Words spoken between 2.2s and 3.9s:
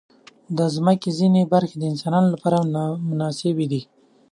لپاره نامناسبې دي.